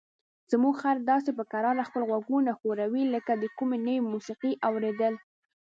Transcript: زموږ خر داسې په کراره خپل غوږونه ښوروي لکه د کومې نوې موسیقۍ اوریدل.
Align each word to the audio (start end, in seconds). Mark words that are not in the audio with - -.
زموږ 0.51 0.75
خر 0.81 0.97
داسې 1.11 1.31
په 1.37 1.43
کراره 1.51 1.87
خپل 1.89 2.01
غوږونه 2.09 2.51
ښوروي 2.59 3.03
لکه 3.15 3.31
د 3.37 3.43
کومې 3.57 3.77
نوې 3.85 3.99
موسیقۍ 4.11 4.53
اوریدل. 4.67 5.13